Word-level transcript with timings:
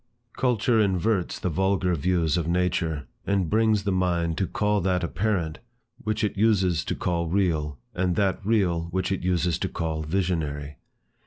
Culture 0.35 0.79
inverts 0.81 1.37
the 1.37 1.51
vulgar 1.51 1.93
views 1.93 2.35
of 2.35 2.47
nature, 2.47 3.05
and 3.27 3.51
brings 3.51 3.83
the 3.83 3.91
mind 3.91 4.35
to 4.39 4.47
call 4.47 4.81
that 4.81 5.03
apparent, 5.03 5.59
which 5.99 6.23
it 6.23 6.35
uses 6.35 6.83
to 6.85 6.95
call 6.95 7.27
real, 7.27 7.77
and 7.93 8.15
that 8.15 8.43
real, 8.43 8.85
which 8.89 9.11
it 9.11 9.21
uses 9.21 9.59
to 9.59 9.69
call 9.69 10.01
visionary. 10.01 10.77